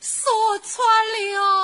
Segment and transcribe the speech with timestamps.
[0.00, 0.86] 说穿
[1.32, 1.55] 了。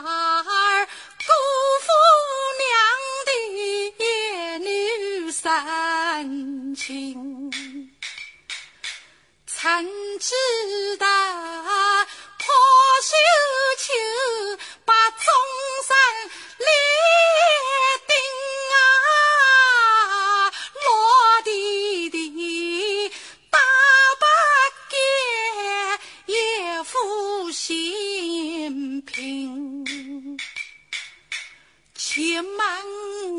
[0.00, 1.28] 儿辜
[1.82, 1.88] 负
[2.58, 2.66] 娘
[3.26, 3.30] 的
[3.98, 4.04] 儿
[4.58, 4.66] 女
[5.30, 5.42] 深
[6.74, 7.52] 情，
[9.46, 9.60] 怎
[10.18, 11.06] 知道
[12.38, 12.44] 破
[13.02, 13.12] 绣
[13.78, 13.86] 球。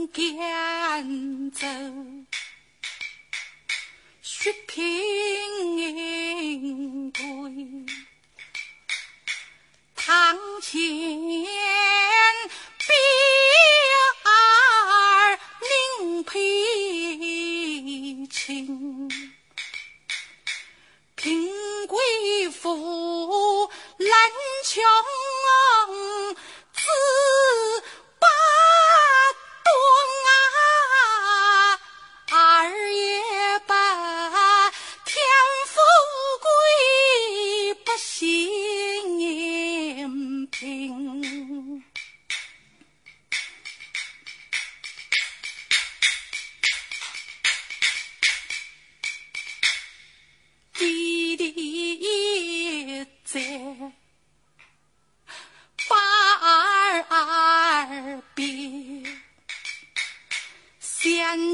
[0.07, 1.59] 赶州，
[4.21, 4.81] 血拼
[7.11, 7.21] 贵，
[9.95, 10.79] 堂前
[12.77, 12.85] 比
[14.23, 16.39] 儿名配
[18.27, 19.09] 亲，
[21.15, 21.49] 贫
[21.87, 23.67] 贵妇
[23.97, 24.09] 难
[24.65, 24.83] 穷。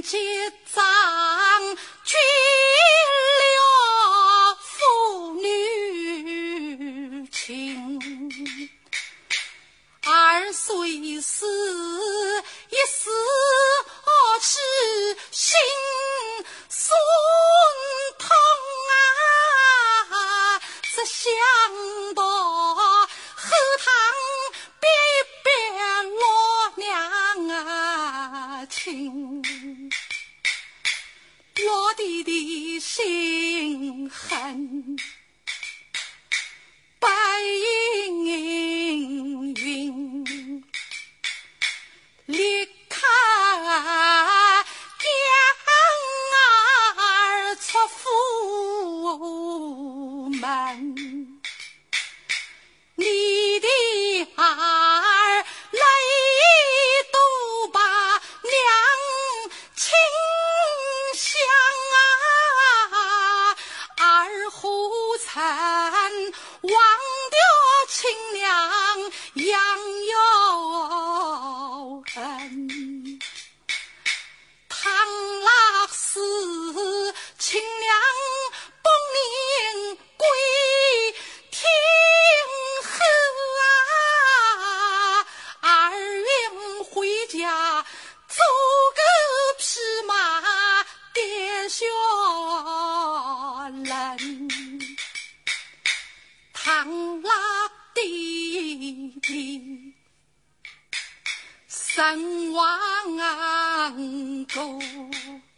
[0.02, 0.18] 结
[0.74, 0.82] 帐
[2.04, 2.18] 去
[3.56, 8.00] 了，父女情。
[10.04, 11.99] 儿虽死。
[96.70, 96.86] 长
[97.24, 97.32] 拉
[97.96, 99.24] 的
[101.68, 102.80] 神王
[104.54, 105.49] 公。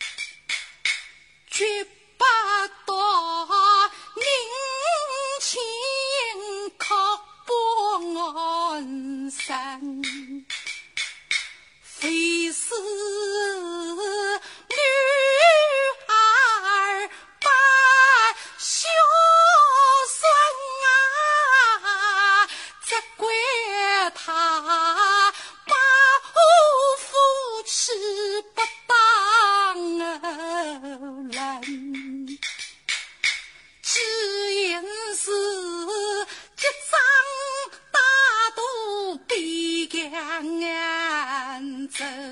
[41.94, 42.31] So.